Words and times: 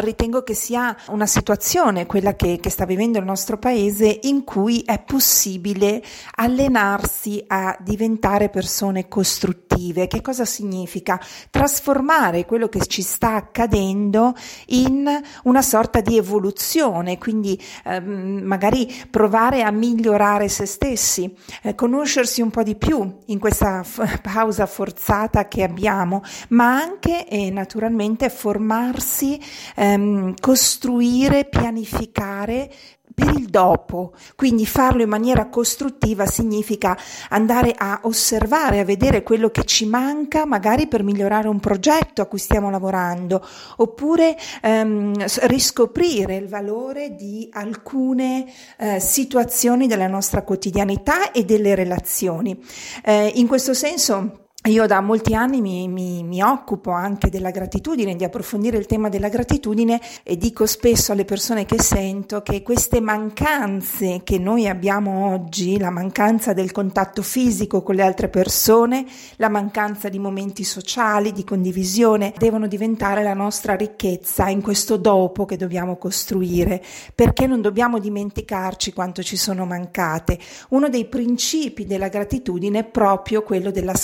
ritengo 0.00 0.42
che 0.42 0.54
sia 0.54 0.96
una 1.08 1.26
situazione, 1.26 2.06
quella 2.06 2.34
che, 2.34 2.58
che 2.60 2.70
sta 2.70 2.84
vivendo 2.84 3.18
il 3.18 3.24
nostro 3.24 3.58
paese, 3.58 4.20
in 4.22 4.44
cui 4.44 4.82
è 4.84 5.00
possibile 5.00 6.02
allenarsi 6.36 7.42
a 7.46 7.76
diventare 7.80 8.48
persone 8.48 9.08
costruttive. 9.08 9.69
Che 9.88 10.20
cosa 10.20 10.44
significa? 10.44 11.18
Trasformare 11.50 12.44
quello 12.44 12.68
che 12.68 12.84
ci 12.86 13.02
sta 13.02 13.34
accadendo 13.34 14.34
in 14.66 15.08
una 15.44 15.62
sorta 15.62 16.00
di 16.00 16.16
evoluzione, 16.18 17.16
quindi 17.16 17.60
ehm, 17.84 18.42
magari 18.44 18.92
provare 19.10 19.62
a 19.62 19.70
migliorare 19.70 20.48
se 20.48 20.66
stessi, 20.66 21.34
eh, 21.62 21.74
conoscersi 21.74 22.42
un 22.42 22.50
po' 22.50 22.62
di 22.62 22.76
più 22.76 23.18
in 23.26 23.38
questa 23.38 23.82
f- 23.82 24.20
pausa 24.20 24.66
forzata 24.66 25.48
che 25.48 25.62
abbiamo, 25.62 26.22
ma 26.48 26.76
anche 26.76 27.26
e 27.26 27.50
naturalmente 27.50 28.28
formarsi, 28.28 29.40
ehm, 29.76 30.34
costruire, 30.38 31.46
pianificare 31.46 32.70
per 33.14 33.34
il 33.36 33.48
dopo, 33.48 34.12
quindi 34.36 34.66
farlo 34.66 35.02
in 35.02 35.08
maniera 35.08 35.48
costruttiva 35.48 36.26
significa 36.26 36.96
andare 37.28 37.74
a 37.76 38.00
osservare, 38.02 38.80
a 38.80 38.84
vedere 38.84 39.22
quello 39.22 39.50
che 39.50 39.64
ci 39.64 39.86
manca, 39.86 40.46
magari 40.46 40.86
per 40.86 41.02
migliorare 41.02 41.48
un 41.48 41.60
progetto 41.60 42.22
a 42.22 42.26
cui 42.26 42.38
stiamo 42.38 42.70
lavorando, 42.70 43.44
oppure 43.76 44.36
ehm, 44.62 45.24
riscoprire 45.42 46.36
il 46.36 46.48
valore 46.48 47.14
di 47.14 47.48
alcune 47.52 48.46
eh, 48.78 49.00
situazioni 49.00 49.86
della 49.86 50.08
nostra 50.08 50.42
quotidianità 50.42 51.32
e 51.32 51.44
delle 51.44 51.74
relazioni. 51.74 52.58
Eh, 53.04 53.32
in 53.34 53.46
questo 53.46 53.74
senso 53.74 54.48
io 54.64 54.86
da 54.86 55.00
molti 55.00 55.34
anni 55.34 55.62
mi, 55.62 55.88
mi, 55.88 56.22
mi, 56.22 56.42
occupo 56.42 56.90
anche 56.90 57.30
della 57.30 57.50
gratitudine, 57.50 58.14
di 58.14 58.24
approfondire 58.24 58.76
il 58.76 58.84
tema 58.84 59.08
della 59.08 59.30
gratitudine 59.30 59.98
e 60.22 60.36
dico 60.36 60.66
spesso 60.66 61.12
alle 61.12 61.24
persone 61.24 61.64
che 61.64 61.80
sento 61.80 62.42
che 62.42 62.62
queste 62.62 63.00
mancanze 63.00 64.20
che 64.22 64.38
noi 64.38 64.68
abbiamo 64.68 65.32
oggi, 65.32 65.78
la 65.78 65.88
mancanza 65.88 66.52
del 66.52 66.72
contatto 66.72 67.22
fisico 67.22 67.82
con 67.82 67.94
le 67.94 68.02
altre 68.02 68.28
persone, 68.28 69.06
la 69.36 69.48
mancanza 69.48 70.10
di 70.10 70.18
momenti 70.18 70.62
sociali, 70.62 71.32
di 71.32 71.42
condivisione, 71.42 72.34
devono 72.36 72.66
diventare 72.66 73.22
la 73.22 73.32
nostra 73.32 73.74
ricchezza 73.76 74.48
in 74.48 74.60
questo 74.60 74.98
dopo 74.98 75.46
che 75.46 75.56
dobbiamo 75.56 75.96
costruire, 75.96 76.84
perché 77.14 77.46
non 77.46 77.62
dobbiamo 77.62 77.98
dimenticarci 77.98 78.92
quanto 78.92 79.22
ci 79.22 79.38
sono 79.38 79.64
mancate. 79.64 80.38
Uno 80.68 80.90
dei 80.90 81.06
principi 81.06 81.86
della 81.86 82.08
gratitudine 82.08 82.80
è 82.80 82.84
proprio 82.84 83.42
quello 83.42 83.70
della 83.70 83.94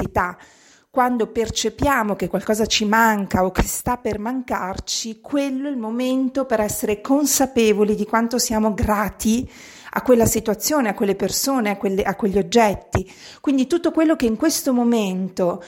scarsità 0.00 0.36
quando 0.90 1.28
percepiamo 1.28 2.16
che 2.16 2.26
qualcosa 2.26 2.66
ci 2.66 2.84
manca 2.84 3.44
o 3.44 3.52
che 3.52 3.62
sta 3.62 3.96
per 3.96 4.18
mancarci, 4.18 5.20
quello 5.20 5.68
è 5.68 5.70
il 5.70 5.76
momento 5.76 6.46
per 6.46 6.58
essere 6.58 7.00
consapevoli 7.00 7.94
di 7.94 8.04
quanto 8.04 8.38
siamo 8.38 8.74
grati 8.74 9.48
a 9.92 10.02
quella 10.02 10.26
situazione, 10.26 10.88
a 10.88 10.94
quelle 10.94 11.14
persone, 11.14 11.70
a, 11.70 11.76
quelle, 11.76 12.02
a 12.02 12.16
quegli 12.16 12.38
oggetti. 12.38 13.08
Quindi 13.40 13.68
tutto 13.68 13.92
quello 13.92 14.16
che 14.16 14.26
in 14.26 14.36
questo 14.36 14.72
momento 14.72 15.62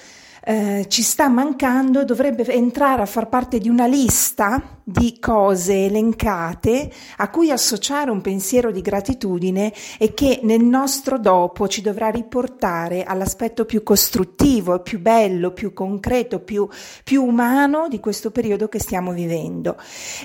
eh, 0.44 0.86
ci 0.88 1.02
sta 1.02 1.28
mancando 1.28 2.04
dovrebbe 2.04 2.44
entrare 2.46 3.02
a 3.02 3.06
far 3.06 3.28
parte 3.28 3.58
di 3.58 3.68
una 3.68 3.86
lista 3.86 4.80
di 4.84 5.18
cose 5.20 5.84
elencate 5.84 6.90
a 7.18 7.30
cui 7.30 7.52
associare 7.52 8.10
un 8.10 8.20
pensiero 8.20 8.72
di 8.72 8.80
gratitudine 8.80 9.72
e 9.98 10.12
che 10.12 10.40
nel 10.42 10.64
nostro 10.64 11.18
dopo 11.18 11.68
ci 11.68 11.82
dovrà 11.82 12.08
riportare 12.08 13.04
all'aspetto 13.04 13.64
più 13.64 13.84
costruttivo, 13.84 14.80
più 14.80 14.98
bello, 14.98 15.52
più 15.52 15.72
concreto, 15.72 16.40
più, 16.40 16.68
più 17.04 17.24
umano 17.24 17.86
di 17.88 18.00
questo 18.00 18.32
periodo 18.32 18.68
che 18.68 18.80
stiamo 18.80 19.12
vivendo. 19.12 19.76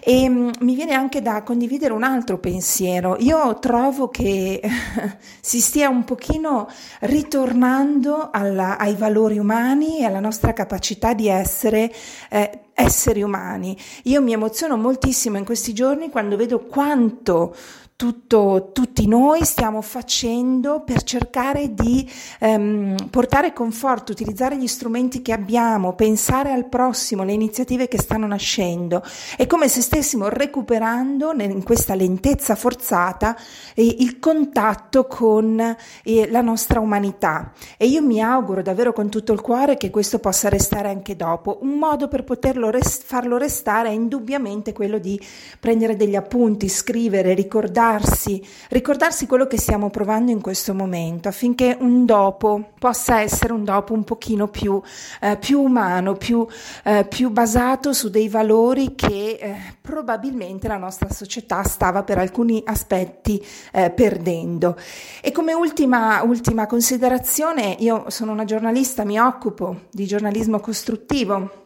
E 0.04 0.28
mh, 0.28 0.38
mm, 0.38 0.50
mi 0.62 0.74
viene 0.74 0.94
anche 0.94 1.22
da 1.22 1.44
condividere 1.44 1.94
un 1.94 2.04
altro 2.04 2.40
pensiero. 2.40 3.16
Io 3.20 3.59
trovo 3.59 4.09
che 4.09 4.62
si 5.40 5.62
stia 5.62 5.90
un 5.90 6.04
pochino 6.04 6.68
ritornando 7.02 8.30
alla, 8.31 8.78
ai 8.80 8.96
valori 8.96 9.38
umani 9.38 10.06
alla 10.07 10.19
nostra 10.19 10.53
capacità 10.53 11.13
di 11.13 11.28
essere 11.28 11.91
eh, 12.29 12.59
esseri 12.80 13.24
umani. 13.24 13.76
Io 14.04 14.22
mi 14.22 14.34
emoziono 14.34 14.78
moltissimo 14.78 15.38
in 15.38 15.46
questi 15.46 15.74
giorni 15.74 16.12
quando 16.12 16.36
vedo 16.38 16.60
quanto 16.60 17.56
tutto, 17.98 18.70
tutti 18.74 19.08
noi 19.08 19.44
stiamo 19.44 19.82
facendo 19.82 20.84
per 20.86 21.02
cercare 21.02 21.74
di 21.74 22.08
ehm, 22.40 23.08
portare 23.10 23.54
conforto, 23.54 24.12
utilizzare 24.12 24.56
gli 24.56 24.68
strumenti 24.68 25.24
che 25.24 25.34
abbiamo, 25.34 25.94
pensare 25.94 26.52
al 26.52 26.70
prossimo, 26.70 27.24
le 27.24 27.34
iniziative 27.34 27.88
che 27.88 28.00
stanno 28.00 28.28
nascendo. 28.28 29.02
È 29.36 29.48
come 29.48 29.68
se 29.68 29.82
stessimo 29.82 30.30
recuperando 30.30 31.34
in 31.34 31.64
questa 31.64 31.96
lentezza 31.96 32.54
forzata 32.54 33.36
eh, 33.74 33.96
il 34.00 34.20
contatto 34.20 35.08
con 35.08 35.59
eh, 36.04 36.30
la 36.30 36.42
nostra 36.42 36.80
umanità. 36.80 37.52
E 37.78 37.88
io 37.88 38.04
mi 38.04 38.22
auguro 38.22 38.62
davvero 38.62 38.94
con 38.94 39.09
tutto 39.09 39.34
il 39.34 39.42
cuore 39.42 39.76
che 39.76 39.90
questo 39.90 40.20
possa 40.20 40.50
restare 40.50 40.90
anche 40.90 41.16
dopo. 41.16 41.58
Un 41.62 41.80
modo 41.80 42.08
per 42.08 42.24
poterlo 42.24 42.66
rest- 42.69 43.03
farlo 43.03 43.38
restare 43.38 43.89
è 43.89 43.91
indubbiamente 43.91 44.73
quello 44.73 44.97
di 44.97 45.19
prendere 45.59 45.95
degli 45.95 46.16
appunti, 46.16 46.69
scrivere, 46.69 47.33
ricordarsi, 47.33 48.45
ricordarsi 48.69 49.25
quello 49.28 49.47
che 49.47 49.59
stiamo 49.59 49.89
provando 49.89 50.31
in 50.31 50.41
questo 50.41 50.73
momento 50.73 51.28
affinché 51.28 51.78
un 51.79 52.05
dopo 52.05 52.72
possa 52.79 53.22
essere 53.22 53.53
un 53.53 53.63
dopo 53.63 53.94
un 53.94 54.03
pochino 54.03 54.47
più, 54.47 54.81
eh, 55.22 55.38
più 55.38 55.61
umano, 55.61 56.13
più, 56.13 56.45
eh, 56.83 57.05
più, 57.07 57.29
basato 57.29 57.94
su 57.94 58.09
dei 58.09 58.29
valori 58.29 58.95
che 58.95 59.38
eh, 59.39 59.55
probabilmente 59.81 60.67
la 60.67 60.78
nostra 60.78 61.09
società 61.11 61.63
stava 61.63 62.03
per 62.03 62.17
alcuni 62.17 62.61
aspetti 62.66 63.44
eh, 63.72 63.89
perdendo. 63.91 64.78
E 65.22 65.31
come 65.31 65.53
ultima, 65.53 66.22
ultima 66.23 66.66
considerazione, 66.66 67.75
io 67.79 68.05
sono 68.09 68.31
una 68.31 68.45
giornalista, 68.45 69.03
mi 69.03 69.19
occupo 69.19 69.81
di 69.91 70.05
giornalismo 70.05 70.59
costruttivo 70.59 71.66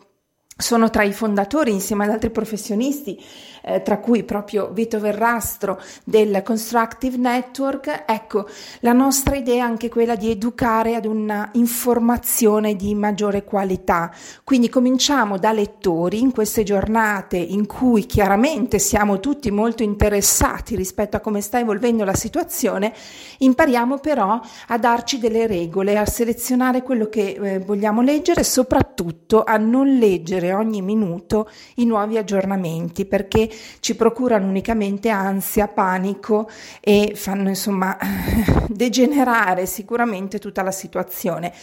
sono 0.61 0.89
tra 0.89 1.03
i 1.03 1.11
fondatori 1.11 1.71
insieme 1.71 2.05
ad 2.05 2.11
altri 2.11 2.29
professionisti, 2.29 3.21
eh, 3.63 3.81
tra 3.81 3.99
cui 3.99 4.23
proprio 4.23 4.69
Vito 4.71 4.99
Verrastro 4.99 5.79
del 6.03 6.41
Constructive 6.43 7.17
Network. 7.17 8.03
Ecco, 8.07 8.47
la 8.79 8.93
nostra 8.93 9.35
idea 9.35 9.55
è 9.55 9.59
anche 9.59 9.89
quella 9.89 10.15
di 10.15 10.29
educare 10.29 10.95
ad 10.95 11.05
una 11.05 11.49
informazione 11.53 12.75
di 12.75 12.95
maggiore 12.95 13.43
qualità. 13.43 14.11
Quindi 14.43 14.69
cominciamo 14.69 15.37
da 15.37 15.51
lettori 15.51 16.19
in 16.19 16.31
queste 16.31 16.63
giornate 16.63 17.37
in 17.37 17.65
cui 17.65 18.05
chiaramente 18.05 18.79
siamo 18.79 19.19
tutti 19.19 19.51
molto 19.51 19.83
interessati 19.83 20.75
rispetto 20.75 21.17
a 21.17 21.19
come 21.19 21.41
sta 21.41 21.59
evolvendo 21.59 22.03
la 22.03 22.15
situazione, 22.15 22.93
impariamo 23.39 23.99
però 23.99 24.39
a 24.67 24.77
darci 24.77 25.19
delle 25.19 25.47
regole, 25.47 25.97
a 25.97 26.05
selezionare 26.05 26.83
quello 26.83 27.07
che 27.07 27.37
eh, 27.41 27.59
vogliamo 27.59 28.01
leggere 28.01 28.41
e 28.41 28.45
soprattutto 28.45 29.43
a 29.43 29.57
non 29.57 29.97
leggere 29.97 30.50
ogni 30.53 30.81
minuto 30.81 31.49
i 31.75 31.85
nuovi 31.85 32.17
aggiornamenti 32.17 33.05
perché 33.05 33.49
ci 33.79 33.95
procurano 33.95 34.47
unicamente 34.47 35.09
ansia, 35.09 35.67
panico 35.67 36.49
e 36.79 37.13
fanno 37.15 37.49
insomma 37.49 37.97
degenerare 38.67 39.65
sicuramente 39.65 40.39
tutta 40.39 40.61
la 40.61 40.71
situazione. 40.71 41.53